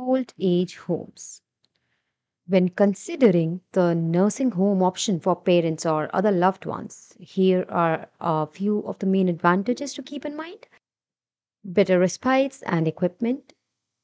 [0.00, 1.42] old age homes.
[2.46, 8.46] When considering the nursing home option for parents or other loved ones, here are a
[8.46, 10.66] few of the main advantages to keep in mind
[11.64, 13.52] better respites and equipment.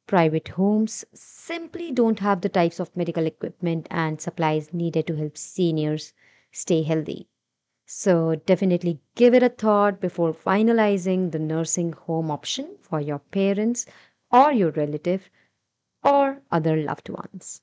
[0.06, 5.38] Private homes simply don't have the types of medical equipment and supplies needed to help
[5.38, 6.12] seniors
[6.52, 7.28] stay healthy.
[7.86, 13.86] So, definitely give it a thought before finalizing the nursing home option for your parents
[14.30, 15.30] or your relative
[16.04, 17.60] or other loved ones.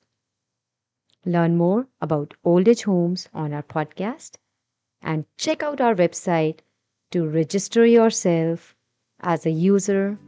[1.24, 4.32] Learn more about old age homes on our podcast
[5.00, 6.58] and check out our website
[7.10, 8.74] to register yourself
[9.20, 10.18] as a user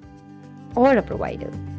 [0.75, 1.76] or a provider.